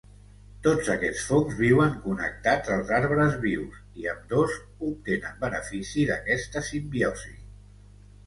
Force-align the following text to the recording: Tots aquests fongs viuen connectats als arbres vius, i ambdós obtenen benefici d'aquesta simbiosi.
Tots 0.67 0.87
aquests 0.93 1.25
fongs 1.31 1.57
viuen 1.57 1.91
connectats 2.05 2.71
als 2.75 2.93
arbres 2.99 3.35
vius, 3.43 3.77
i 4.03 4.09
ambdós 4.13 4.55
obtenen 4.87 5.37
benefici 5.45 6.07
d'aquesta 6.13 6.65
simbiosi. 6.71 7.35